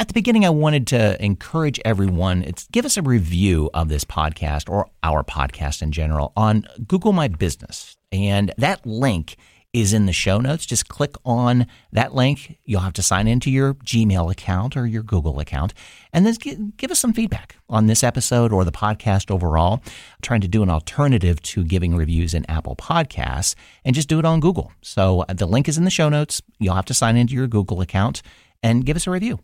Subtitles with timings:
[0.00, 4.02] At the beginning, I wanted to encourage everyone, it's give us a review of this
[4.02, 7.98] podcast or our podcast in general on Google My Business.
[8.10, 9.36] And that link
[9.74, 10.64] is in the show notes.
[10.64, 12.56] Just click on that link.
[12.64, 15.74] You'll have to sign into your Gmail account or your Google account
[16.14, 19.82] and then give us some feedback on this episode or the podcast overall.
[19.84, 23.54] I'm trying to do an alternative to giving reviews in Apple Podcasts
[23.84, 24.72] and just do it on Google.
[24.80, 26.40] So uh, the link is in the show notes.
[26.58, 28.22] You'll have to sign into your Google account
[28.62, 29.40] and give us a review.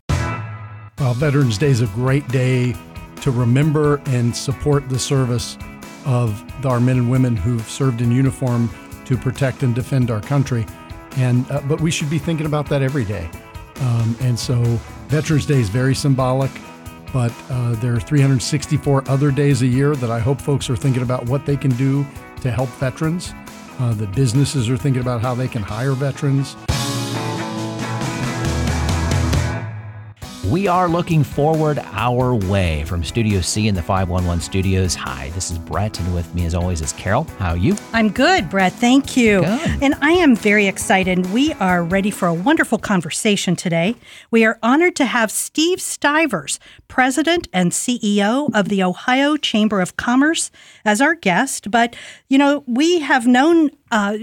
[0.99, 2.75] Well, Veterans Day is a great day
[3.21, 5.59] to remember and support the service
[6.07, 8.71] of our men and women who've served in uniform
[9.05, 10.65] to protect and defend our country.
[11.17, 13.29] And uh, but we should be thinking about that every day.
[13.81, 14.63] Um, and so
[15.09, 16.51] Veterans Day is very symbolic,
[17.13, 21.03] but uh, there are 364 other days a year that I hope folks are thinking
[21.03, 22.07] about what they can do
[22.41, 23.35] to help veterans.
[23.79, 26.57] Uh, that businesses are thinking about how they can hire veterans.
[30.51, 34.95] We are looking forward our way from Studio C in the 511 studios.
[34.95, 37.25] Hi, this is Brett, and with me as always is Carol.
[37.39, 37.77] How are you?
[37.93, 38.73] I'm good, Brett.
[38.73, 39.41] Thank you.
[39.41, 39.83] Good.
[39.83, 41.33] And I am very excited.
[41.33, 43.97] We are ready for a wonderful conversation today.
[44.31, 49.97] We are honored to have Steve Stivers, President and CEO of the Ohio Chamber of
[49.97, 50.53] Commerce,
[50.85, 51.73] as our guest.
[51.73, 51.97] But,
[52.29, 54.17] you know, we have known uh,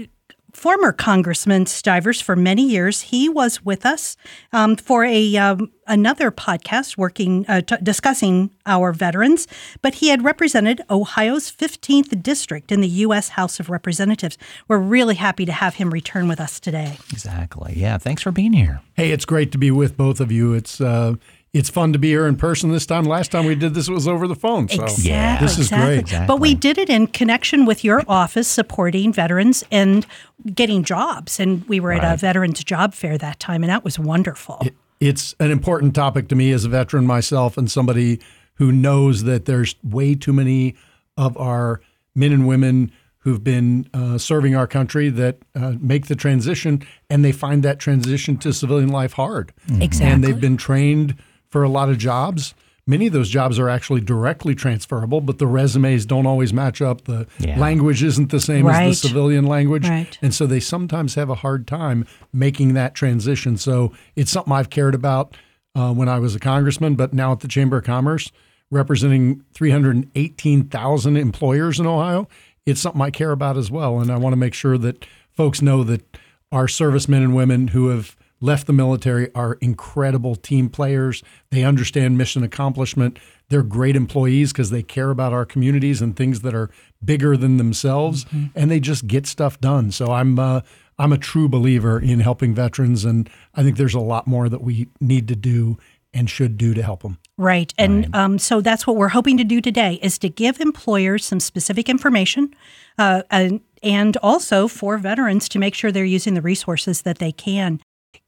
[0.54, 3.02] former Congressman Stivers for many years.
[3.02, 4.16] He was with us
[4.52, 9.46] um, for a um, another podcast working uh, t- discussing our veterans,
[9.82, 13.30] but he had represented Ohio's 15th district in the U.S.
[13.30, 14.38] House of Representatives.
[14.68, 16.98] We're really happy to have him return with us today.
[17.12, 17.74] Exactly.
[17.76, 17.98] Yeah.
[17.98, 18.80] Thanks for being here.
[18.94, 20.54] Hey, it's great to be with both of you.
[20.54, 21.14] It's uh,
[21.54, 23.04] it's fun to be here in person this time.
[23.04, 24.68] Last time we did this was over the phone.
[24.68, 25.40] So exactly, yeah.
[25.40, 25.86] this is exactly.
[25.86, 26.00] great.
[26.00, 26.26] Exactly.
[26.26, 30.04] But we did it in connection with your office supporting veterans and
[30.52, 31.38] getting jobs.
[31.38, 34.66] And we were at a veterans job fair that time, and that was wonderful.
[34.98, 38.20] It's an important topic to me as a veteran myself and somebody
[38.54, 40.74] who knows that there's way too many
[41.16, 41.80] of our
[42.16, 47.24] men and women who've been uh, serving our country that uh, make the transition and
[47.24, 49.52] they find that transition to civilian life hard.
[49.80, 50.12] Exactly.
[50.12, 51.16] And they've been trained
[51.54, 52.52] for a lot of jobs.
[52.84, 57.04] Many of those jobs are actually directly transferable, but the resumes don't always match up.
[57.04, 57.56] The Yeah.
[57.60, 58.88] language isn't the same Right.
[58.88, 59.88] as the civilian language.
[59.88, 60.18] Right.
[60.20, 63.56] And so they sometimes have a hard time making that transition.
[63.56, 65.36] So it's something I've cared about
[65.76, 68.32] uh, when I was a congressman, but now at the Chamber of Commerce,
[68.72, 72.28] representing 318,000 employers in Ohio,
[72.66, 74.00] it's something I care about as well.
[74.00, 76.16] And I want to make sure that folks know that
[76.50, 81.22] our servicemen and women who have left the military are incredible team players.
[81.50, 83.18] They understand mission accomplishment.
[83.48, 86.70] They're great employees because they care about our communities and things that are
[87.04, 89.92] bigger than themselves, and they just get stuff done.
[89.92, 90.60] So I'm uh,
[90.98, 94.62] I'm a true believer in helping veterans, and I think there's a lot more that
[94.62, 95.78] we need to do
[96.14, 97.18] and should do to help them.
[97.36, 97.74] Right.
[97.76, 101.40] And Um, so that's what we're hoping to do today is to give employers some
[101.40, 102.54] specific information
[102.96, 107.32] uh, and, and also for veterans to make sure they're using the resources that they
[107.32, 107.80] can.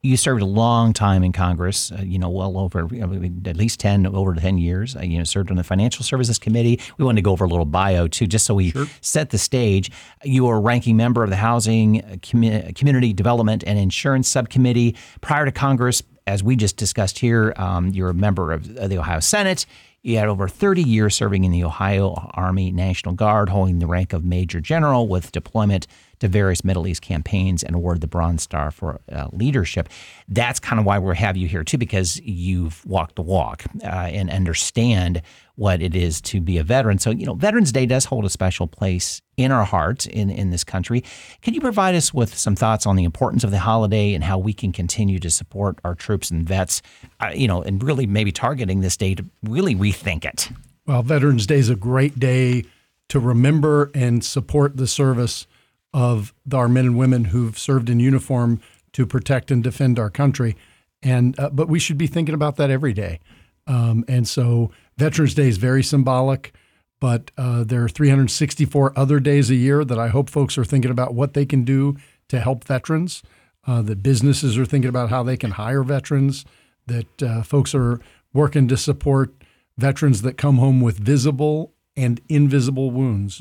[0.06, 4.06] You served a long time in Congress, uh, you know, well over at least 10,
[4.06, 4.94] over 10 years.
[4.94, 6.80] Uh, you know, served on the Financial Services Committee.
[6.96, 9.90] We wanted to go over a little bio too, just so we set the stage.
[10.22, 14.94] You were a ranking member of the Housing, uh, Commu- Community Development, and Insurance Subcommittee.
[15.22, 19.20] Prior to Congress, as we just discussed here, um, you're a member of the Ohio
[19.20, 19.66] Senate.
[20.06, 24.12] You had over 30 years serving in the Ohio Army National Guard, holding the rank
[24.12, 25.88] of Major General with deployment
[26.20, 29.88] to various Middle East campaigns and awarded the Bronze Star for uh, leadership.
[30.28, 33.86] That's kind of why we have you here too, because you've walked the walk uh,
[33.86, 35.22] and understand
[35.56, 36.98] what it is to be a veteran.
[36.98, 40.50] So, you know, Veterans Day does hold a special place in our hearts in, in
[40.50, 41.02] this country.
[41.42, 44.38] Can you provide us with some thoughts on the importance of the holiday and how
[44.38, 46.82] we can continue to support our troops and vets,
[47.20, 50.50] uh, you know, and really maybe targeting this day to really rethink it?
[50.86, 52.64] Well, Veterans Day is a great day
[53.08, 55.46] to remember and support the service
[55.94, 58.60] of our men and women who've served in uniform
[58.92, 60.54] to protect and defend our country.
[61.02, 63.20] And uh, but we should be thinking about that every day.
[63.66, 66.54] Um, and so Veterans Day is very symbolic,
[67.00, 70.90] but uh, there are 364 other days a year that I hope folks are thinking
[70.90, 71.96] about what they can do
[72.28, 73.22] to help veterans.
[73.66, 76.44] Uh, that businesses are thinking about how they can hire veterans.
[76.86, 77.98] That uh, folks are
[78.32, 79.34] working to support
[79.76, 83.40] veterans that come home with visible and invisible wounds.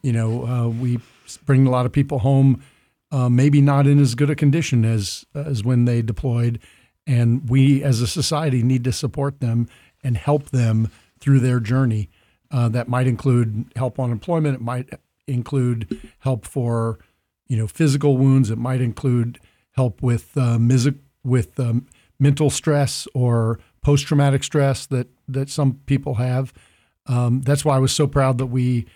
[0.00, 0.98] You know, uh, we
[1.44, 2.62] bring a lot of people home,
[3.10, 6.58] uh, maybe not in as good a condition as as when they deployed,
[7.06, 9.68] and we as a society need to support them
[10.02, 12.08] and help them through their journey.
[12.50, 14.54] Uh, that might include help on employment.
[14.54, 14.88] It might
[15.26, 16.98] include help for
[17.48, 18.50] you know physical wounds.
[18.50, 19.38] It might include
[19.72, 20.88] help with uh, mis-
[21.24, 21.86] with um,
[22.18, 26.52] mental stress or post traumatic stress that that some people have.
[27.06, 28.86] Um, that's why I was so proud that we,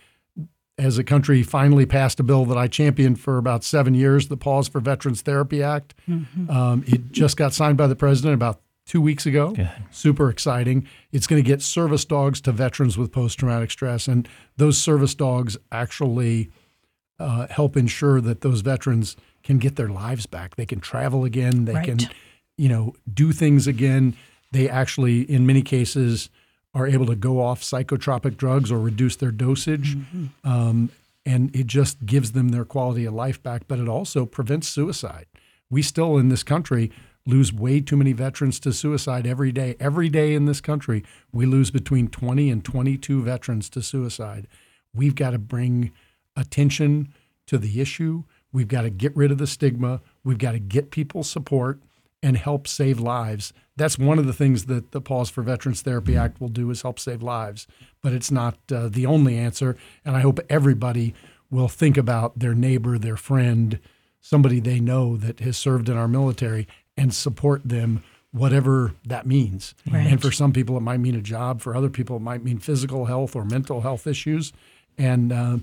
[0.81, 4.37] as a country, finally passed a bill that I championed for about seven years, the
[4.37, 5.94] PAWS for Veterans Therapy Act.
[6.09, 6.50] Mm-hmm.
[6.50, 9.53] Um, it just got signed by the president about two weeks ago.
[9.53, 9.71] Good.
[9.91, 10.87] Super exciting.
[11.12, 15.15] It's going to get service dogs to veterans with post traumatic stress, and those service
[15.15, 16.50] dogs actually
[17.19, 20.56] uh, help ensure that those veterans can get their lives back.
[20.56, 21.67] They can travel again.
[21.67, 21.85] They right.
[21.85, 21.99] can,
[22.56, 24.17] you know, do things again.
[24.50, 26.31] They actually, in many cases,
[26.75, 29.96] are able to go off psychotropic drugs or reduce their dosage.
[29.96, 30.26] Mm-hmm.
[30.49, 30.90] Um,
[31.26, 35.26] and it just gives them their quality of life back, but it also prevents suicide.
[35.69, 36.90] We still in this country
[37.26, 39.76] lose way too many veterans to suicide every day.
[39.78, 44.46] Every day in this country, we lose between 20 and 22 veterans to suicide.
[44.94, 45.93] We've got to bring
[46.37, 47.12] attention
[47.46, 48.25] to the issue.
[48.52, 50.00] We've got to get rid of the stigma.
[50.25, 51.81] We've got to get people support
[52.22, 53.52] and help save lives.
[53.76, 56.82] That's one of the things that the PAWS for Veterans Therapy Act will do is
[56.82, 57.67] help save lives.
[58.02, 59.76] But it's not uh, the only answer.
[60.05, 61.14] And I hope everybody
[61.50, 63.78] will think about their neighbor, their friend,
[64.20, 68.02] somebody they know that has served in our military and support them
[68.32, 69.75] whatever that means.
[69.90, 70.06] Right.
[70.06, 71.61] And for some people, it might mean a job.
[71.61, 74.52] For other people, it might mean physical health or mental health issues.
[74.99, 75.58] And uh,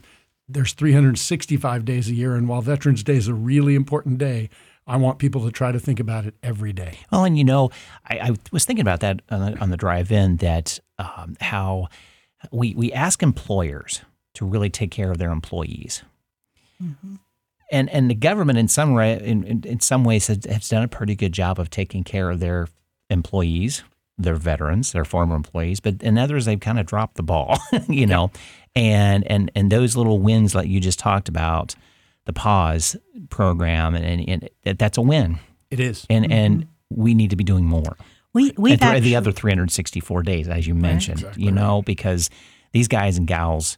[0.49, 2.35] there's 365 days a year.
[2.35, 4.49] And while Veterans Day is a really important day,
[4.87, 6.99] I want people to try to think about it every day.
[7.11, 7.69] Well, and you know,
[8.09, 11.89] I, I was thinking about that on the, on the drive in that um, how
[12.51, 14.01] we, we ask employers
[14.35, 16.03] to really take care of their employees.
[16.81, 17.15] Mm-hmm.
[17.69, 20.83] And, and the government, in some way, in, in, in some ways, has, has done
[20.83, 22.69] a pretty good job of taking care of their
[23.09, 23.83] employees,
[24.17, 25.81] their veterans, their former employees.
[25.81, 27.57] But in others, they've kind of dropped the ball,
[27.89, 28.31] you know.
[28.75, 31.75] And and and those little wins, like you just talked about,
[32.27, 32.95] the PAWS
[33.29, 35.39] program, and, and, and that's a win.
[35.71, 36.33] It is, and mm-hmm.
[36.33, 37.97] and we need to be doing more.
[38.33, 41.85] We we th- the other 364 days, as you mentioned, right, exactly you know, right.
[41.85, 42.29] because
[42.71, 43.77] these guys and gals,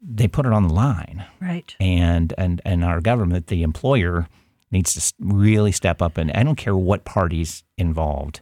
[0.00, 1.74] they put it on the line, right?
[1.78, 4.26] And and and our government, the employer,
[4.70, 8.40] needs to really step up, and I don't care what parties involved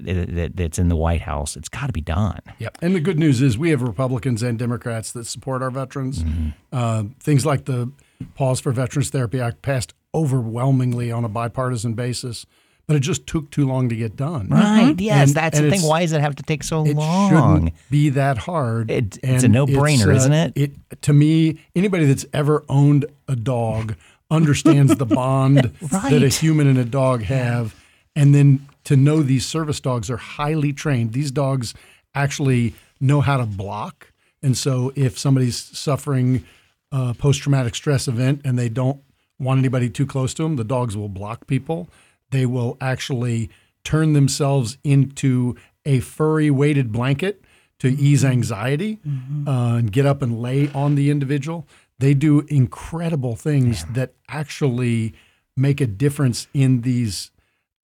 [0.00, 1.56] that's in the White House.
[1.56, 2.40] It's got to be done.
[2.58, 2.78] Yep.
[2.80, 6.22] And the good news is we have Republicans and Democrats that support our veterans.
[6.22, 6.48] Mm-hmm.
[6.72, 7.92] Uh, things like the
[8.34, 12.46] PAWS for Veterans Therapy Act passed overwhelmingly on a bipartisan basis,
[12.86, 14.48] but it just took too long to get done.
[14.48, 14.90] Right.
[14.90, 15.00] Mm-hmm.
[15.00, 15.88] Yes, and, that's and the thing.
[15.88, 17.32] Why does it have to take so it long?
[17.32, 18.90] It shouldn't be that hard.
[18.90, 20.52] It, it's a no-brainer, uh, isn't it?
[20.56, 23.94] It to me, anybody that's ever owned a dog
[24.30, 26.10] understands the bond right.
[26.10, 27.74] that a human and a dog have,
[28.16, 31.12] and then to know these service dogs are highly trained.
[31.12, 31.74] These dogs
[32.14, 36.44] actually know how to block, and so if somebody's suffering
[36.92, 39.00] uh, post traumatic stress event and they don't
[39.38, 41.88] want anybody too close to them, the dogs will block people.
[42.30, 43.50] They will actually
[43.82, 47.42] turn themselves into a furry weighted blanket
[47.80, 49.48] to ease anxiety mm-hmm.
[49.48, 51.66] uh, and get up and lay on the individual.
[51.98, 55.14] They do incredible things that actually
[55.56, 57.30] make a difference in these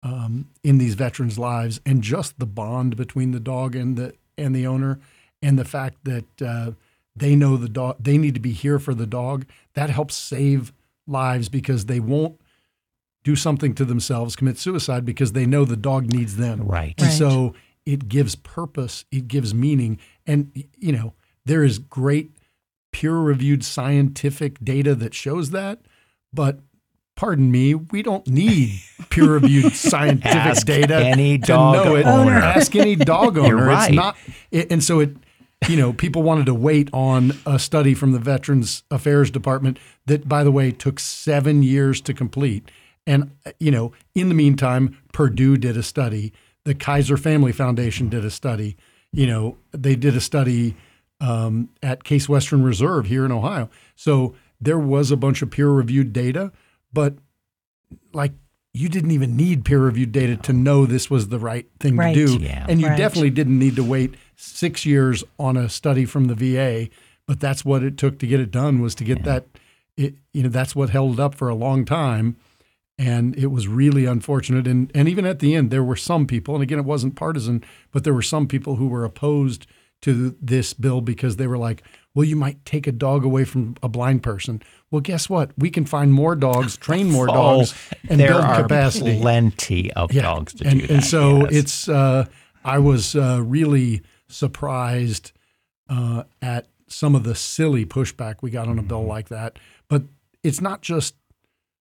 [0.02, 4.54] um, in these veterans' lives, and just the bond between the dog and the and
[4.54, 5.00] the owner,
[5.40, 6.72] and the fact that uh,
[7.16, 9.46] they know the dog, they need to be here for the dog.
[9.74, 10.72] That helps save
[11.06, 12.40] lives because they won't
[13.22, 16.62] do something to themselves, commit suicide because they know the dog needs them.
[16.62, 16.94] Right.
[16.98, 17.16] And right.
[17.16, 17.54] so
[17.86, 19.98] it gives purpose, it gives meaning.
[20.26, 22.32] And, you know, there is great
[22.92, 25.80] peer reviewed scientific data that shows that.
[26.32, 26.60] But
[27.16, 28.80] pardon me, we don't need
[29.10, 32.06] peer reviewed scientific Ask data any to dog know it.
[32.06, 32.32] Owner.
[32.32, 33.48] Ask any dog owner.
[33.48, 33.88] You're right.
[33.88, 34.16] It's not,
[34.50, 35.16] it, and so it,
[35.68, 40.28] you know, people wanted to wait on a study from the Veterans Affairs Department that,
[40.28, 42.70] by the way, took seven years to complete.
[43.06, 46.32] And, you know, in the meantime, Purdue did a study.
[46.64, 48.76] The Kaiser Family Foundation did a study.
[49.12, 50.76] You know, they did a study
[51.20, 53.68] um, at Case Western Reserve here in Ohio.
[53.94, 56.52] So there was a bunch of peer reviewed data,
[56.92, 57.14] but
[58.12, 58.32] like
[58.72, 62.14] you didn't even need peer reviewed data to know this was the right thing right.
[62.14, 62.42] to do.
[62.42, 62.66] Yeah.
[62.68, 62.98] And you right.
[62.98, 66.88] definitely didn't need to wait six years on a study from the VA,
[67.26, 69.24] but that's what it took to get it done was to get yeah.
[69.24, 69.46] that.
[69.96, 72.36] It, you know, that's what held it up for a long time.
[72.98, 74.66] And it was really unfortunate.
[74.66, 77.64] And, and even at the end, there were some people, and again, it wasn't partisan,
[77.92, 79.66] but there were some people who were opposed
[80.02, 81.82] to this bill because they were like,
[82.14, 84.62] well, you might take a dog away from a blind person.
[84.90, 85.50] Well, guess what?
[85.58, 87.74] We can find more dogs, train more oh, dogs,
[88.08, 89.18] and there build are capacity.
[89.20, 90.22] Plenty of yeah.
[90.22, 90.94] dogs to and, do that.
[90.94, 91.52] And so yes.
[91.52, 91.88] it's.
[91.88, 92.26] Uh,
[92.64, 95.32] I was uh, really surprised
[95.88, 99.58] uh, at some of the silly pushback we got on a bill like that.
[99.88, 100.02] But
[100.42, 101.14] it's not just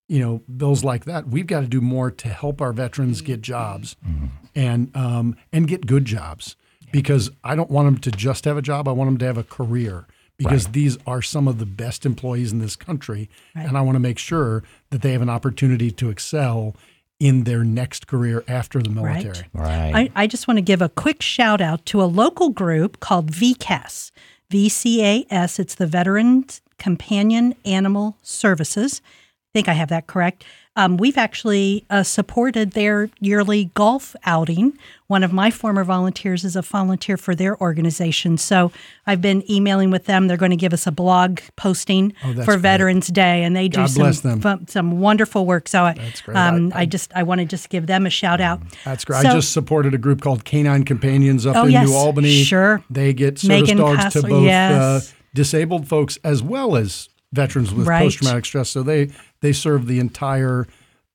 [0.07, 1.27] you know bills like that.
[1.27, 4.25] We've got to do more to help our veterans get jobs Mm-hmm.
[4.55, 6.55] and um, and get good jobs
[6.91, 8.87] because I don't want them to just have a job.
[8.87, 10.05] I want them to have a career
[10.37, 13.99] because these are some of the best employees in this country, and I want to
[13.99, 16.75] make sure that they have an opportunity to excel
[17.23, 19.47] in their next career after the military.
[19.53, 20.11] Right.
[20.13, 23.31] I, I just want to give a quick shout out to a local group called
[23.31, 24.11] VCAS,
[24.51, 25.57] VCAS.
[25.57, 29.01] It's the Veterans Companion Animal Services.
[29.05, 30.43] I think I have that correct.
[30.75, 34.75] Um, we've actually uh, supported their yearly golf outing.
[35.05, 38.39] One of my former volunteers is a volunteer for their organization.
[38.39, 38.71] So
[39.05, 40.27] I've been emailing with them.
[40.27, 42.59] They're going to give us a blog posting Oh, for great.
[42.61, 45.67] Veterans Day, and they do God some fu- some wonderful work.
[45.67, 46.35] So I, That's great.
[46.37, 48.59] Um, I, just I want to just give them a shout out.
[48.83, 49.21] That's great.
[49.21, 51.87] So- I just supported a group called Canine Companions up Oh, in yes.
[51.87, 52.43] New Albany.
[52.43, 52.83] Sure.
[52.89, 54.71] They get service Megan dogs to both yes.
[55.11, 58.03] uh, disabled folks as well as veterans with Right.
[58.03, 58.69] post traumatic stress.
[58.69, 59.09] So they
[59.41, 60.65] they serve the entire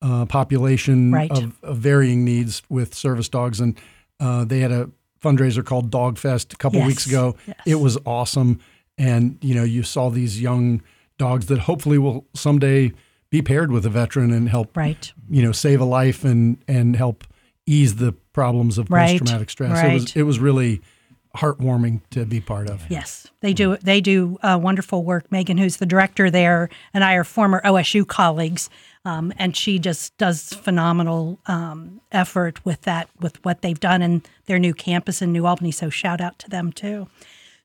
[0.01, 1.31] uh, population Right.
[1.31, 3.59] of, of varying needs with service dogs.
[3.59, 3.75] And
[4.19, 4.89] uh, they had a
[5.21, 6.87] fundraiser called Dog Fest a couple Yes.
[6.87, 7.35] weeks ago.
[7.47, 7.57] Yes.
[7.65, 8.59] It was awesome.
[8.97, 10.81] And you know, you saw these young
[11.17, 12.91] dogs that hopefully will someday
[13.29, 15.11] be paired with a veteran and help Right.
[15.29, 17.25] you know save a life and and help
[17.67, 19.83] ease the problems of post traumatic stress.
[19.83, 20.81] It was it was really
[21.35, 22.83] heartwarming to be part of.
[22.89, 23.77] Yes, they do.
[23.77, 25.31] They do uh, wonderful work.
[25.31, 28.69] Megan, who's the director there, and I are former OSU colleagues,
[29.05, 34.23] um, and she just does phenomenal um, effort with that, with what they've done in
[34.45, 35.71] their new campus in New Albany.
[35.71, 37.07] So shout out to them too.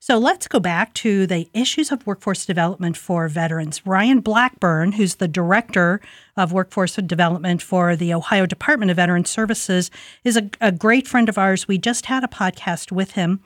[0.07, 3.87] So let's go back to the issues of workforce development for veterans.
[3.87, 6.03] Ryan Blackburn, who's the director
[6.37, 9.91] of workforce development for the Ohio Department of Veteran Services,
[10.23, 11.67] is a, a great friend of ours.
[11.67, 13.41] We just had a podcast with him.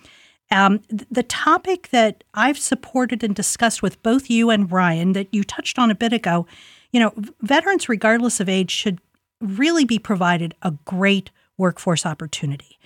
[0.50, 5.32] Um, th- the topic that I've supported and discussed with both you and Ryan, that
[5.32, 6.44] you touched on a bit ago,
[6.90, 8.98] you know, veterans, regardless of age, should
[9.40, 12.80] really be provided a great workforce opportunity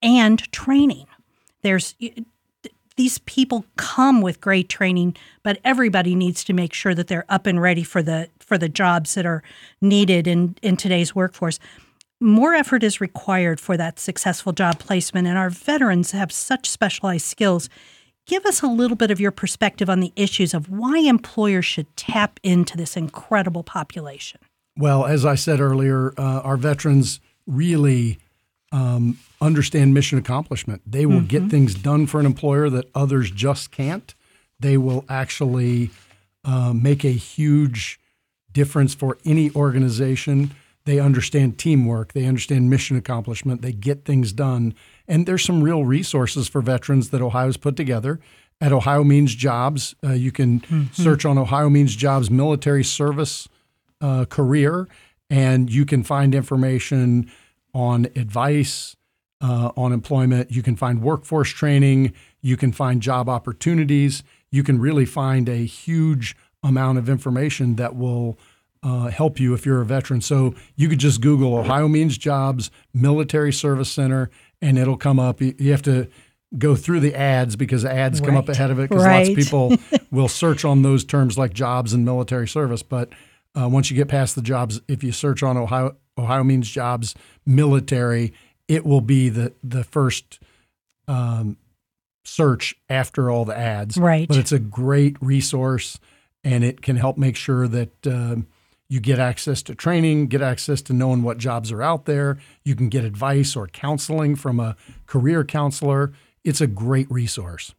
[0.00, 1.04] and training.
[1.60, 1.94] There's
[2.98, 7.46] these people come with great training, but everybody needs to make sure that they're up
[7.46, 9.42] and ready for the for the jobs that are
[9.80, 11.58] needed in in today's workforce.
[12.20, 17.24] More effort is required for that successful job placement, and our veterans have such specialized
[17.24, 17.70] skills.
[18.26, 21.96] Give us a little bit of your perspective on the issues of why employers should
[21.96, 24.40] tap into this incredible population.
[24.76, 28.18] Well, as I said earlier, uh, our veterans really
[28.72, 30.82] um, understand mission accomplishment.
[30.86, 34.14] They will get things done for an employer that others just can't.
[34.60, 35.90] They will actually
[36.44, 37.98] uh, make a huge
[38.52, 40.52] difference for any organization.
[40.84, 42.12] They understand teamwork.
[42.12, 43.62] They understand mission accomplishment.
[43.62, 44.74] They get things done.
[45.06, 48.20] And there's some real resources for veterans that Ohio's put together.
[48.60, 53.48] At Ohio Means Jobs, uh, you can search on Ohio Means Jobs military service
[54.00, 54.88] uh, career,
[55.30, 57.30] and you can find information
[57.78, 58.96] on advice,
[59.40, 60.50] uh, on employment.
[60.50, 62.12] You can find workforce training.
[62.40, 64.24] You can find job opportunities.
[64.50, 68.36] You can really find a huge amount of information that will
[68.82, 70.20] uh, help you if you're a veteran.
[70.20, 74.28] So you could just Google Ohio Means Jobs Military Service Center,
[74.60, 75.40] and it'll come up.
[75.40, 76.08] You have to
[76.56, 79.76] go through the ads because ads come up ahead of it because lots of people
[80.10, 82.82] will search on those terms like jobs and military service.
[82.82, 83.10] But
[83.54, 87.14] uh, once you get past the jobs, if you search on Ohio Ohio means jobs
[87.46, 88.32] military,
[88.66, 90.40] it will be the the first
[91.06, 91.56] um,
[92.24, 93.96] search after all the ads.
[93.96, 94.28] Right.
[94.28, 95.98] But it's a great resource,
[96.44, 98.06] and it can help make sure that.
[98.06, 98.46] um
[98.90, 102.38] you get access to training, get access to knowing what jobs are out there.
[102.64, 106.12] You can get advice or counseling from a career counselor.
[106.42, 107.74] It's a great resource.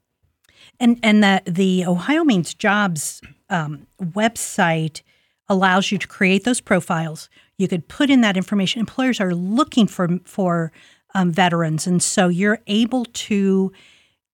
[0.80, 5.02] And and the the Ohio Means Jobs um, website
[5.48, 7.30] allows you to create those profiles.
[7.60, 8.80] You could put in that information.
[8.80, 10.72] Employers are looking for for
[11.14, 13.72] um, veterans, and so you're able to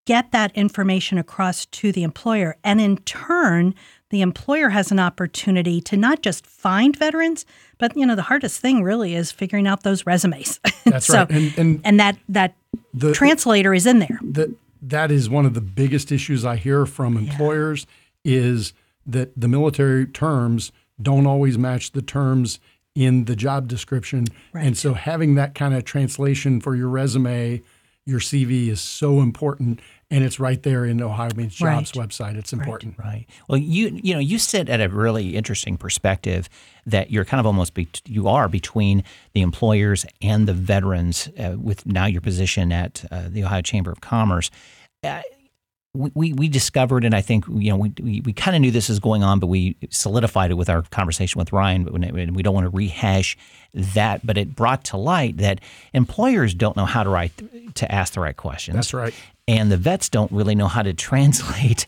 [0.06, 3.74] get that information across to the employer, and in turn,
[4.12, 7.46] the employer has an opportunity to not just find veterans,
[7.80, 10.60] but you know the hardest thing really is figuring out those resumes.
[10.86, 11.32] That's so, right.
[11.32, 12.56] And, and and that that
[12.94, 14.20] the, translator is in there.
[14.22, 17.88] that that is one of the biggest issues I hear from employers
[18.24, 18.74] is
[19.06, 22.60] that the military terms don't always match the terms
[22.96, 24.26] in the job description.
[24.54, 27.62] And so having that kind of translation for your resume,
[28.06, 32.08] your CV is so important and it's right there in the Ohio Means Jobs Right.
[32.08, 32.36] website.
[32.36, 32.98] It's important.
[33.00, 33.26] Right.
[33.50, 36.48] Well, you you know you sit at a really interesting perspective
[36.86, 41.56] that you're kind of almost be, you are between the employers and the veterans uh,
[41.58, 44.52] with now your position at uh, the Ohio Chamber of Commerce.
[45.04, 45.22] Uh,
[45.96, 48.90] we, we discovered, and I think you know we, we, we kind of knew this
[48.90, 51.84] was going on, but we solidified it with our conversation with Ryan.
[51.84, 53.38] But we don't want to rehash
[53.74, 55.62] that, but it brought to light that
[55.94, 57.32] employers don't know how to write
[57.76, 58.76] to ask the right questions.
[58.76, 59.14] That's right,
[59.48, 61.86] and the vets don't really know how to translate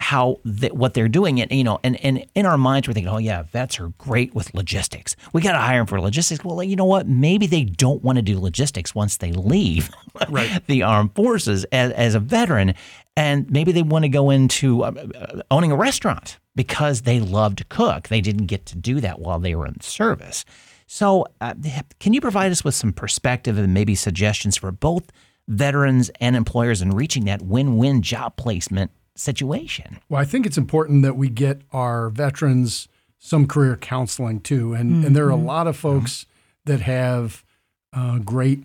[0.00, 3.12] how th- what they're doing and you know and, and in our minds we're thinking
[3.12, 6.62] oh yeah vets are great with logistics we got to hire them for logistics well
[6.62, 9.90] you know what maybe they don't want to do logistics once they leave
[10.28, 10.64] right.
[10.68, 12.74] the armed forces as, as a veteran
[13.18, 17.56] and maybe they want to go into uh, uh, owning a restaurant because they love
[17.56, 20.44] to cook they didn't get to do that while they were in service
[20.86, 21.54] so uh,
[22.00, 25.10] can you provide us with some perspective and maybe suggestions for both
[25.48, 29.98] veterans and employers in reaching that win-win job placement situation.
[30.08, 34.92] Well, I think it's important that we get our veterans some career counseling too, and
[34.92, 35.06] mm-hmm.
[35.06, 35.46] and there are a mm-hmm.
[35.46, 36.26] lot of folks
[36.66, 37.44] that have
[37.92, 38.62] uh, great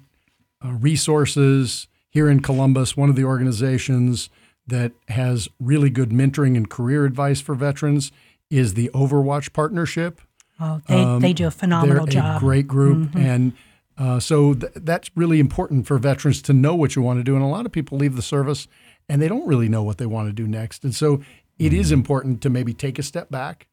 [0.63, 2.95] uh, resources here in Columbus.
[2.95, 4.29] One of the organizations
[4.67, 8.11] that has really good mentoring and career advice for veterans
[8.49, 10.21] is the Overwatch Partnership.
[10.59, 12.37] Oh, they, um, they do a phenomenal they're job.
[12.37, 13.17] A great group, mm-hmm.
[13.17, 13.53] and
[13.97, 17.35] uh, so th- that's really important for veterans to know what you want to do.
[17.35, 18.67] And a lot of people leave the service
[19.09, 20.83] and they don't really know what they want to do next.
[20.83, 21.21] And so
[21.59, 21.75] it mm-hmm.
[21.75, 23.67] is important to maybe take a step back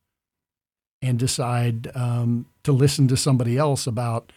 [1.03, 4.33] and decide um, to listen to somebody else about,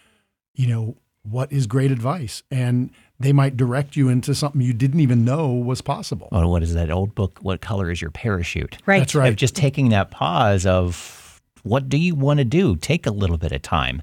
[0.54, 2.42] you know, what is great advice.
[2.50, 2.90] And
[3.20, 6.28] they might direct you into something you didn't even know was possible.
[6.32, 7.38] Oh, what is that old book?
[7.42, 8.78] What color is your parachute?
[8.86, 8.98] Right.
[8.98, 9.28] That's right.
[9.28, 12.76] Of just taking that pause of what do you want to do?
[12.76, 14.02] Take a little bit of time,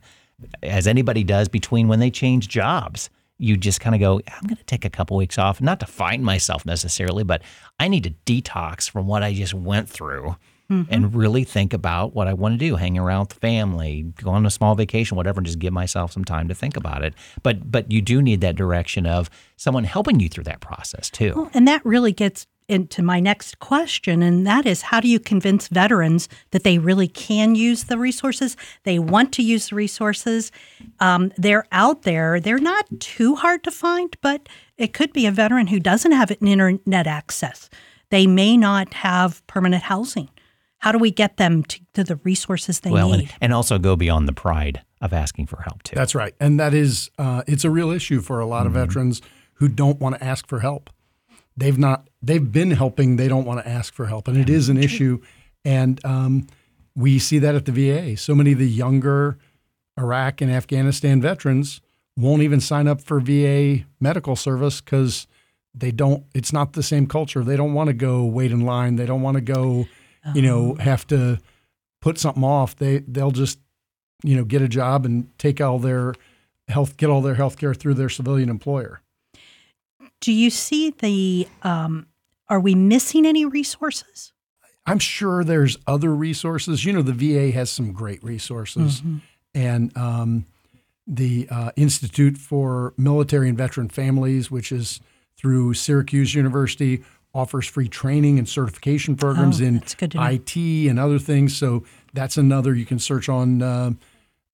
[0.64, 3.10] as anybody does between when they change jobs
[3.42, 5.88] you just kind of go, I'm going to take a couple weeks off, not to
[5.88, 7.42] find myself necessarily, but
[7.80, 10.36] I need to detox from what I just went through
[10.72, 10.94] mm-hmm.
[10.94, 14.46] and really think about what I want to do, hang around with family, go on
[14.46, 17.14] a small vacation, whatever, and just give myself some time to think about it.
[17.44, 21.34] But but you do need that direction of someone helping you through that process too.
[21.36, 25.20] Well, and that really gets into my next question, and that is how do you
[25.20, 28.56] convince veterans that they really can use the resources?
[28.84, 30.54] They want to use the resources.
[31.02, 32.40] Um, they're out there.
[32.40, 34.48] They're not too hard to find, but
[34.78, 37.70] it could be a veteran who doesn't have an internet access.
[38.10, 40.30] They may not have permanent housing.
[40.82, 43.22] How do we get them to, to the resources they well, need?
[43.22, 45.96] And, and also go beyond the pride of asking for help too.
[45.96, 48.82] That's right, and that is uh, it's a real issue for a lot of mm-hmm.
[48.82, 49.22] veterans
[49.56, 50.90] who don't want to ask for help
[51.58, 53.16] they've not they've been helping.
[53.16, 55.22] They don't want to ask for help, and it is an issue.
[55.64, 56.48] And um,
[56.96, 58.18] we see that at the VA.
[58.18, 59.38] So many of the younger
[59.98, 61.82] Iraq and Afghanistan veterans
[62.18, 65.28] won't even sign up for VA medical service because
[65.74, 66.24] they don't.
[66.34, 67.44] It's not the same culture.
[67.44, 68.96] They don't want to go wait in line.
[68.96, 69.88] They don't want to go,
[70.34, 70.82] you know, oh.
[70.82, 71.40] have to
[72.02, 72.76] put something off.
[72.76, 73.60] They they'll just
[74.24, 76.14] you know get a job and take all their
[76.68, 79.02] health get all their health care through their civilian employer.
[80.22, 82.08] Do you see the, um,
[82.48, 84.34] are we missing any resources?
[84.86, 86.86] I'm sure there's other resources.
[86.86, 89.02] You know, the VA has some great resources.
[89.02, 89.18] Mm-hmm.
[89.54, 90.46] And um,
[91.06, 95.02] the uh, Institute for Military and Veteran Families, which is
[95.36, 100.56] through Syracuse University, offers free training and certification programs oh, in IT
[100.90, 101.56] and other things.
[101.56, 103.92] So that's another you can search on uh,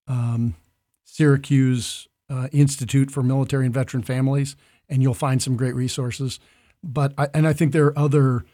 [0.08, 0.56] um,
[1.04, 4.56] Syracuse uh, Institute for Military and Veteran Families
[4.90, 6.40] and you'll find some great resources.
[6.84, 8.46] But I, and I think there are other,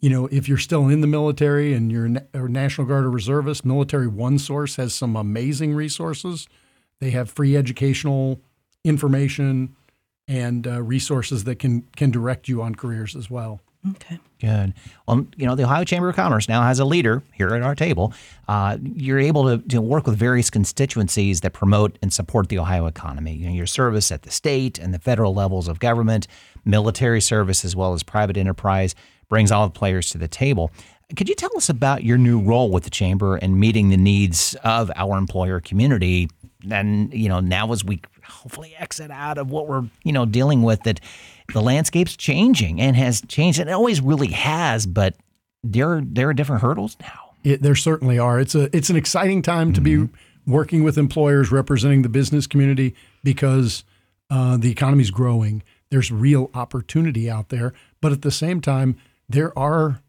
[0.00, 3.64] you know, if you're still in the military and you're a National Guard or reservist,
[3.64, 6.48] Military One Source has some amazing resources.
[7.00, 8.40] They have free educational
[8.84, 9.76] information
[10.28, 13.60] and uh, resources that can can direct you on careers as well.
[13.92, 14.18] Okay.
[14.40, 14.74] Good.
[15.06, 17.74] Well, you know, the Ohio Chamber of Commerce now has a leader here at our
[17.74, 18.12] table.
[18.48, 22.86] Uh, you're able to, to work with various constituencies that promote and support the Ohio
[22.86, 23.34] economy.
[23.34, 26.26] You know, your service at the state and the federal levels of government,
[26.64, 28.94] military service, as well as private enterprise
[29.28, 30.70] brings all the players to the table.
[31.14, 34.56] Could you tell us about your new role with the chamber and meeting the needs
[34.64, 36.28] of our employer community?
[36.70, 40.62] And you know, now as we hopefully exit out of what we're you know dealing
[40.62, 41.00] with, that
[41.52, 43.58] the landscape's changing and has changed.
[43.58, 45.16] And it always really has, but
[45.62, 47.34] there there are different hurdles now.
[47.44, 48.40] It, there certainly are.
[48.40, 50.06] It's a it's an exciting time to mm-hmm.
[50.06, 50.12] be
[50.46, 53.84] working with employers representing the business community because
[54.30, 55.62] uh, the economy's growing.
[55.90, 58.96] There's real opportunity out there, but at the same time,
[59.28, 60.00] there are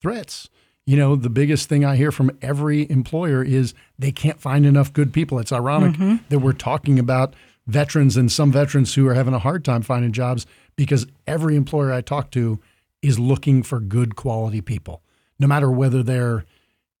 [0.00, 0.48] threats.
[0.86, 4.92] You know, the biggest thing I hear from every employer is they can't find enough
[4.92, 5.40] good people.
[5.40, 6.16] It's ironic mm-hmm.
[6.28, 7.34] that we're talking about
[7.66, 10.46] veterans and some veterans who are having a hard time finding jobs
[10.76, 12.60] because every employer I talk to
[13.02, 15.02] is looking for good quality people,
[15.38, 16.44] no matter whether they're,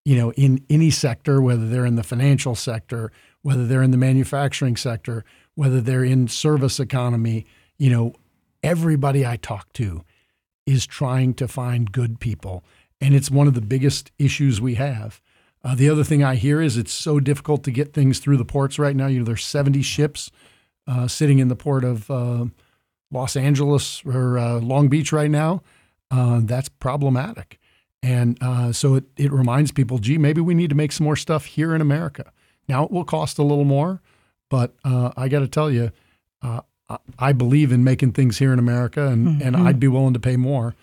[0.04, 3.96] you know, in any sector, whether they're in the financial sector, whether they're in the
[3.96, 7.46] manufacturing sector, whether they're in service economy,
[7.78, 8.14] you know,
[8.62, 10.02] everybody I talk to
[10.66, 12.64] is trying to find good people.
[13.00, 15.20] And it's one of the biggest issues we have.
[15.62, 18.44] Uh, the other thing I hear is it's so difficult to get things through the
[18.44, 19.08] ports right now.
[19.08, 20.30] You know, there's 70 ships
[20.86, 22.46] uh, sitting in the port of uh,
[23.10, 25.62] Los Angeles or uh, Long Beach right now.
[26.10, 27.58] Uh, that's problematic.
[28.02, 31.16] And uh, so it, it reminds people, gee, maybe we need to make some more
[31.16, 32.30] stuff here in America.
[32.68, 34.00] Now it will cost a little more,
[34.48, 35.90] but I got to tell you,
[37.18, 39.42] I believe in making things here in America, and, mm-hmm.
[39.42, 40.76] and I'd be willing to pay more.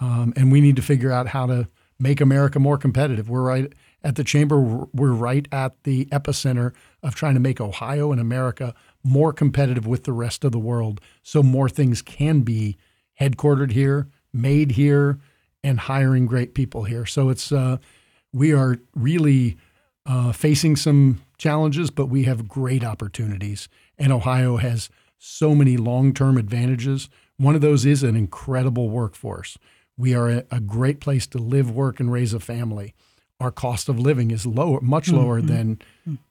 [0.00, 3.28] Um, and we need to figure out how to make America more competitive.
[3.28, 4.58] We're right at the chamber.
[4.92, 10.04] We're right at the epicenter of trying to make Ohio and America more competitive with
[10.04, 12.76] the rest of the world, so more things can be
[13.20, 15.18] headquartered here, made here,
[15.62, 17.04] and hiring great people here.
[17.04, 17.76] So it's uh,
[18.32, 19.58] we are really
[20.06, 26.14] uh, facing some challenges, but we have great opportunities, and Ohio has so many long
[26.14, 27.10] term advantages.
[27.36, 29.58] One of those is an incredible workforce.
[30.00, 32.94] We are a, a, great place to live, work, and raise a family.
[33.38, 35.16] Our cost of living is lower, much mm-hmm.
[35.18, 35.46] lower mm-hmm.
[35.46, 35.82] than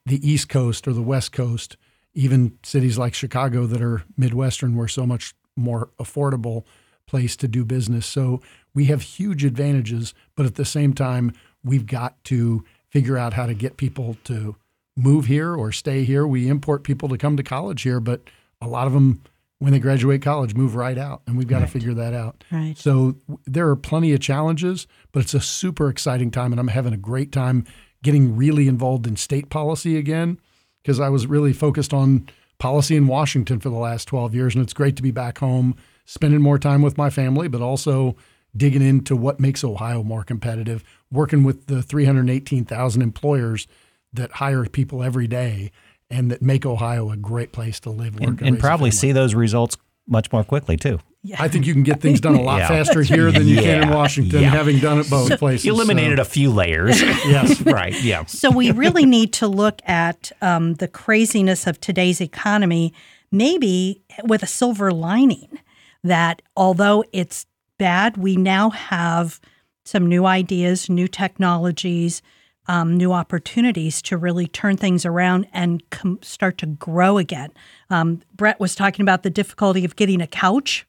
[0.08, 1.78] the East Coast or the West Coast.
[2.16, 6.64] Even cities like Chicago that are Midwestern, we're so much more affordable
[7.06, 8.08] place to do business.
[8.08, 8.42] So
[8.74, 11.32] we have huge advantages, but at the same time,
[11.64, 14.56] we've got to figure out how to get people to
[14.98, 16.26] move here or stay here.
[16.26, 18.22] We import people to come to college here, but
[18.60, 19.22] a lot of them
[19.60, 21.66] when they graduate college move right out and we've got right.
[21.66, 22.78] to figure that out right.
[22.78, 26.94] so there are plenty of challenges but it's a super exciting time and i'm having
[26.94, 27.66] a great time
[28.02, 30.40] getting really involved in state policy again
[30.82, 34.64] because i was really focused on policy in washington for the last 12 years and
[34.64, 38.16] it's great to be back home spending more time with my family but also
[38.56, 43.68] digging into what makes ohio more competitive working with the 318000 employers
[44.12, 45.72] that hire people every day
[46.10, 49.12] and that make Ohio a great place to live, work, and, and, and probably see
[49.12, 51.00] those results much more quickly too.
[51.22, 51.36] Yeah.
[51.40, 52.68] I think you can get things done a lot yeah.
[52.68, 53.62] faster here than you yeah.
[53.62, 55.66] can in Washington, having done it both so, places.
[55.66, 56.22] You eliminated so.
[56.22, 57.02] a few layers.
[57.02, 58.00] yes, right.
[58.02, 58.26] Yeah.
[58.26, 62.94] So we really need to look at um, the craziness of today's economy,
[63.32, 65.60] maybe with a silver lining.
[66.04, 67.46] That although it's
[67.78, 69.42] bad, we now have
[69.84, 72.22] some new ideas, new technologies
[72.70, 77.50] um, new opportunities to really turn things around and com- start to grow again.
[77.90, 80.86] Um, Brett was talking about the difficulty of getting a couch.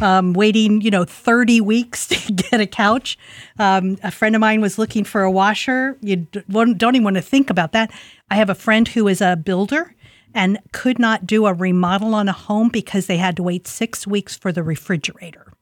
[0.00, 3.18] Um, waiting, you know, 30 weeks to get a couch.
[3.58, 5.98] Um, a friend of mine was looking for a washer.
[6.00, 7.92] You don't even want to think about that.
[8.30, 9.94] I have a friend who is a builder
[10.34, 14.06] and could not do a remodel on a home because they had to wait six
[14.06, 15.52] weeks for the refrigerator.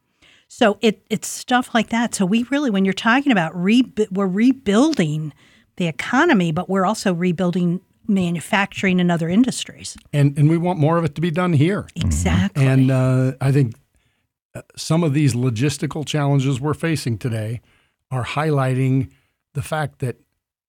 [0.47, 2.15] So it, it's stuff like that.
[2.15, 5.33] So we really, when you're talking about re- we're rebuilding
[5.81, 9.97] the economy, but we're also rebuilding manufacturing and other industries.
[10.13, 11.89] And and we want more of it to be done here.
[11.97, 12.67] Exactly.
[12.67, 13.75] And uh, I think
[14.55, 17.63] uh, some of these logistical challenges we're facing today
[18.11, 19.11] are highlighting
[19.55, 20.21] the fact that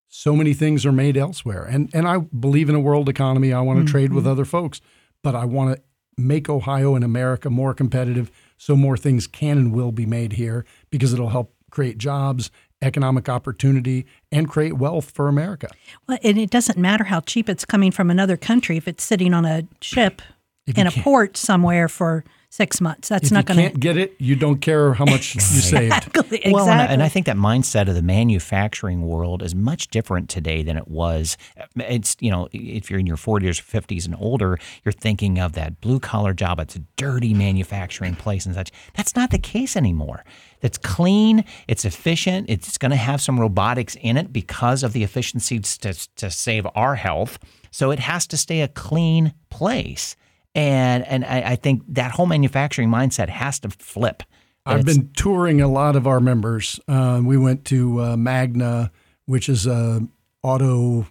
[0.08, 1.66] so many things are made elsewhere.
[1.66, 3.52] And and I believe in a world economy.
[3.52, 3.92] I want to mm-hmm.
[3.92, 4.80] trade with other folks,
[5.22, 5.82] but I want to
[6.18, 10.66] make Ohio and America more competitive so more things can and will be made here
[10.90, 12.50] because it'll help create jobs
[12.82, 15.68] economic opportunity and create wealth for America.
[16.08, 19.34] Well, and it doesn't matter how cheap it's coming from another country if it's sitting
[19.34, 20.22] on a ship
[20.68, 23.08] in a port somewhere for six months.
[23.08, 23.64] That's if not going to.
[23.64, 25.94] can't get it, you don't care how much you saved.
[25.94, 26.42] Exactly.
[26.52, 30.30] Well, and I, and I, think that mindset of the manufacturing world is much different
[30.30, 31.38] today than it was.
[31.56, 35.40] Eh, it's, you know, if you're in your 40s or 50s and older, you're thinking
[35.40, 36.60] of that blue collar job.
[36.60, 38.70] It's a dirty manufacturing place and such.
[38.96, 40.26] That's not the case anymore.
[40.62, 45.04] It's clean, it's efficient, it's going to have some robotics in it because of the
[45.04, 47.40] efficiencies to, to save our health.
[47.72, 50.18] So it has to stay a clean place.
[50.54, 54.24] And and I, I think that whole manufacturing mindset has to flip.
[54.66, 56.80] I've been touring a lot of our members.
[56.88, 58.92] Uh, we went to uh, Magna,
[59.26, 60.02] which is a
[60.44, 61.08] auto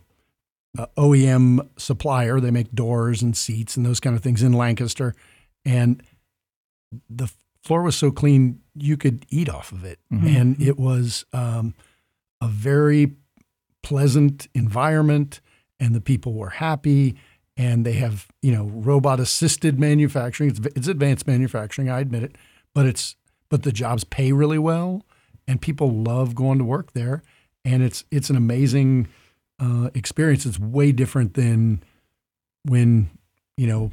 [0.79, 2.39] uh, OEM supplier.
[2.39, 5.15] They make doors and seats and those kind of things in Lancaster,
[5.65, 6.03] and
[7.09, 7.29] the
[7.65, 10.27] floor was so clean you could eat off of it, mm-hmm.
[10.27, 11.75] and it was um,
[12.41, 13.15] a very
[13.83, 15.41] pleasant environment,
[15.81, 17.17] and the people were happy
[17.61, 20.49] and they have you know robot assisted manufacturing.
[20.49, 22.37] It's, it's advanced manufacturing, I admit it,
[22.75, 23.17] but it's
[23.51, 25.05] but the jobs pay really well,
[25.47, 27.23] and people love going to work there,
[27.63, 29.09] and it's it's an amazing
[29.59, 30.47] uh, experience.
[30.47, 31.83] It's way different than
[32.65, 33.11] when
[33.59, 33.93] you know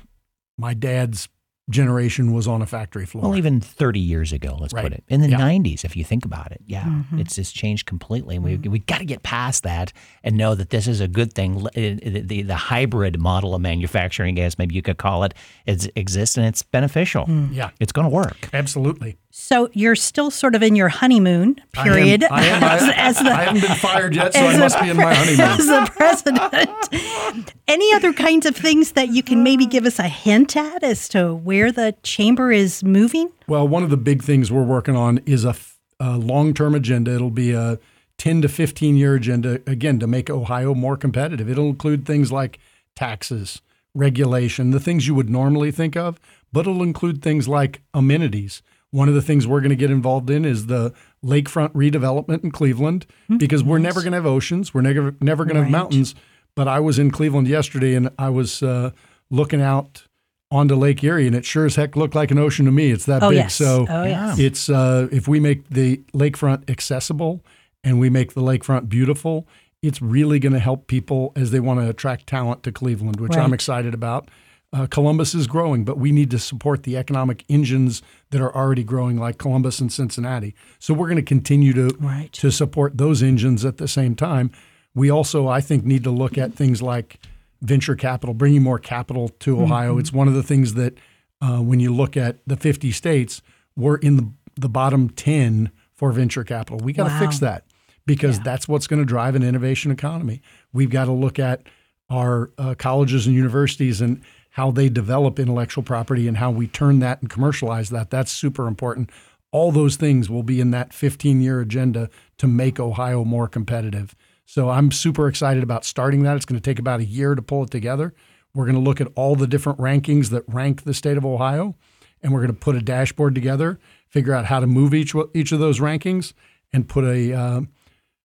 [0.58, 1.27] my dad's
[1.69, 3.23] generation was on a factory floor.
[3.23, 4.84] Well, even 30 years ago, let's right.
[4.84, 5.03] put it.
[5.10, 5.38] In the yeah.
[5.38, 6.62] 90s, if you think about it.
[6.65, 7.19] Yeah, mm-hmm.
[7.19, 8.36] it's just changed completely.
[8.36, 8.71] And we, mm-hmm.
[8.71, 9.91] we got to get past that
[10.23, 11.67] and know that this is a good thing.
[11.73, 15.34] The, the, the hybrid model of manufacturing, I guess maybe you could call it,
[15.65, 17.25] it, is, exists and it's beneficial.
[17.25, 17.53] Mm.
[17.53, 17.71] Yeah.
[17.80, 18.49] It's going to work.
[18.53, 19.17] Absolutely.
[19.29, 23.19] So you're still sort of in your honeymoon period I am, I am, I, as,
[23.19, 25.41] the, I haven't been fired yet, so I must be in my honeymoon.
[25.41, 27.53] As the president.
[27.67, 31.07] Any other kinds of things that you can maybe give us a hint at as
[31.09, 33.29] to where the chamber is moving?
[33.47, 35.55] Well, one of the big things we're working on is a,
[35.99, 37.13] a long-term agenda.
[37.13, 37.79] It'll be a
[38.17, 41.49] 10 to 15 year agenda again to make Ohio more competitive.
[41.49, 42.59] It'll include things like
[42.95, 43.61] taxes,
[43.93, 46.19] regulation, the things you would normally think of,
[46.51, 48.61] but it'll include things like amenities
[48.91, 52.52] one of the things we're going to get involved in is the lakefront redevelopment in
[52.52, 53.38] Cleveland mm-hmm.
[53.38, 56.15] because we're never going to have oceans, we're never never going to have mountains.
[56.56, 58.91] But I was in Cleveland yesterday and I was uh,
[59.30, 60.08] looking out
[60.50, 62.91] onto Lake Erie, and it sure as heck looked like an ocean to me.
[62.91, 63.38] It's that oh, big.
[63.38, 63.56] Yes.
[63.56, 64.39] So oh, yes.
[64.39, 67.43] it's uh, if we make the lakefront accessible
[67.84, 69.47] and we make the lakefront beautiful,
[69.82, 73.36] it's really going to help people as they want to attract talent to Cleveland, which
[73.36, 73.43] right.
[73.43, 74.30] I'm excited about
[74.73, 78.01] uh, Columbus is growing, but we need to support the economic engines
[78.32, 80.53] that are already growing, like Columbus and Cincinnati.
[80.80, 82.32] So we're going to continue to right.
[82.34, 84.51] to support those engines at the same time.
[84.93, 87.19] We also, I think, need to look at things like
[87.62, 89.91] venture capital, bringing more capital to Ohio.
[89.91, 89.99] Mm-hmm.
[89.99, 90.97] It's one of the things that,
[91.41, 93.41] uh, when you look at the 50 states,
[93.75, 96.80] we're in the the bottom 10 for venture capital.
[96.80, 97.19] We got to wow.
[97.19, 97.63] fix that
[98.06, 98.43] because yeah.
[98.43, 100.41] that's what's going to drive an innovation economy.
[100.73, 101.62] We've got to look at
[102.10, 104.21] our uh, colleges and universities and
[104.57, 108.09] how they develop intellectual property and how we turn that and commercialize that.
[108.09, 109.11] That's super important.
[109.51, 114.15] All those things will be in that 15 year agenda to make Ohio more competitive.
[114.47, 116.35] So I'm super excited about starting that.
[116.35, 118.15] It's going to take about a year to pull it together.
[118.55, 121.75] We're going to look at all the different rankings that rank the state of Ohio,
[122.23, 125.51] and we're going to put a dashboard together, figure out how to move each each
[125.51, 126.33] of those rankings,
[126.73, 127.61] and put a uh,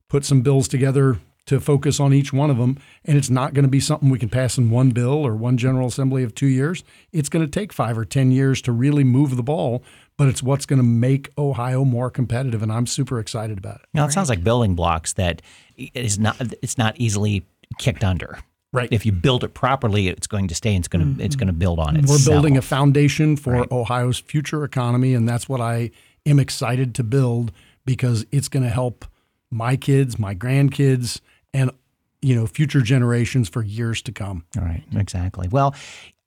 [0.08, 2.78] put some bills together to focus on each one of them.
[3.04, 5.56] And it's not going to be something we can pass in one bill or one
[5.56, 6.84] General Assembly of two years.
[7.12, 9.82] It's going to take five or 10 years to really move the ball,
[10.16, 12.62] but it's what's going to make Ohio more competitive.
[12.62, 13.86] And I'm super excited about it.
[13.92, 15.42] Now, it sounds like building blocks that
[15.76, 17.44] is not, it's not easily
[17.78, 18.38] kicked under.
[18.74, 18.88] Right.
[18.90, 20.74] If you build it properly, it's going to stay.
[20.74, 21.20] And it's going to mm-hmm.
[21.20, 22.06] it's going to build on it.
[22.06, 23.70] We're building a foundation for right.
[23.70, 25.90] Ohio's future economy, and that's what I
[26.24, 27.52] am excited to build
[27.84, 29.04] because it's going to help
[29.50, 31.20] my kids, my grandkids,
[31.52, 31.70] and
[32.20, 34.44] you know future generations for years to come.
[34.56, 35.48] All right, exactly.
[35.48, 35.74] Well,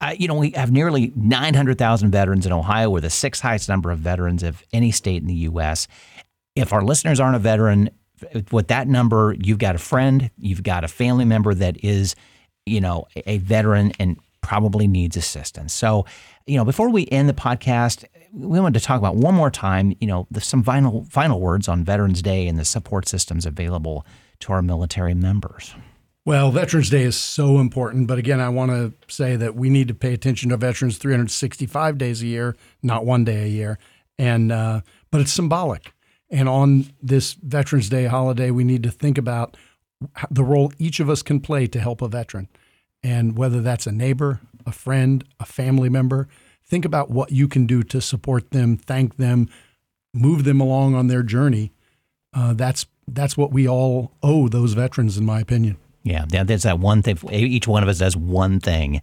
[0.02, 2.90] uh, you know we have nearly 900,000 veterans in Ohio.
[2.90, 5.88] We're the sixth highest number of veterans of any state in the U.S.
[6.56, 7.90] If our listeners aren't a veteran,
[8.52, 12.16] with that number, you've got a friend, you've got a family member that is,
[12.66, 15.74] you know, a veteran and probably needs assistance.
[15.74, 16.06] So,
[16.46, 19.96] you know, before we end the podcast, we wanted to talk about one more time,
[20.00, 24.06] you know, some final final words on Veterans Day and the support systems available
[24.42, 25.76] to our military members?
[26.26, 29.88] Well, Veterans Day is so important, but again, I want to say that we need
[29.90, 33.78] to pay attention to veterans 365 days a year, not one day a year,
[34.18, 35.94] and uh, but it's symbolic.
[36.32, 39.56] And on this Veterans Day holiday, we need to think about
[40.32, 42.50] the role each of us can play to help a veteran,
[43.04, 46.28] and whether that's a neighbor, a friend, a family member.
[46.68, 49.48] Think about what you can do to support them, thank them,
[50.12, 51.72] move them along on their journey.
[52.34, 55.78] Uh, that's that's what we all owe those veterans, in my opinion.
[56.04, 57.18] Yeah, there's that one thing.
[57.32, 59.02] Each one of us does one thing.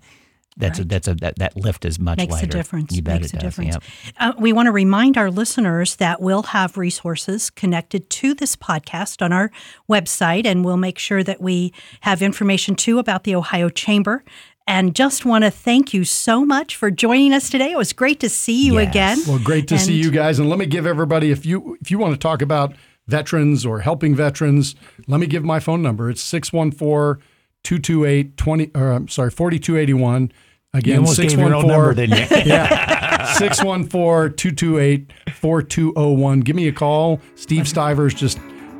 [0.57, 0.85] That's right.
[0.85, 2.47] a, that's a that, that lift is much Makes lighter.
[2.47, 2.95] a difference.
[2.95, 3.57] You bet Makes it a does.
[3.57, 3.75] difference.
[3.75, 4.15] Yep.
[4.19, 9.23] Uh, we want to remind our listeners that we'll have resources connected to this podcast
[9.23, 9.51] on our
[9.89, 14.23] website, and we'll make sure that we have information too about the Ohio Chamber
[14.67, 17.73] and just want to thank you so much for joining us today.
[17.73, 18.89] It was great to see you yes.
[18.91, 19.19] again.
[19.27, 20.39] Well, great to and see you guys.
[20.39, 22.75] And let me give everybody if you if you want to talk about
[23.07, 24.75] veterans or helping veterans,
[25.07, 26.11] let me give my phone number.
[26.11, 27.23] It's 614
[27.65, 30.33] 228 20 or I'm sorry, 4281.
[30.75, 32.09] Again, 614
[32.47, 33.33] yeah.
[33.35, 36.41] 614 228 4201.
[36.41, 37.21] Give me a call.
[37.35, 38.39] Steve Stivers just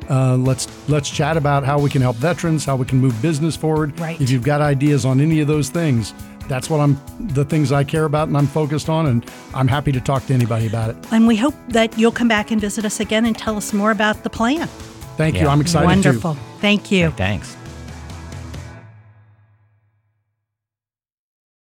[0.09, 3.55] uh, let's let's chat about how we can help veterans, how we can move business
[3.55, 3.97] forward.
[3.99, 4.19] Right.
[4.19, 6.13] If you've got ideas on any of those things,
[6.47, 9.91] that's what I'm the things I care about and I'm focused on and I'm happy
[9.91, 10.97] to talk to anybody about it.
[11.11, 13.91] And we hope that you'll come back and visit us again and tell us more
[13.91, 14.67] about the plan.
[15.17, 15.43] Thank yeah.
[15.43, 15.47] you.
[15.47, 16.35] I'm excited Wonderful.
[16.35, 16.39] Too.
[16.59, 17.11] Thank you.
[17.11, 17.55] Thanks.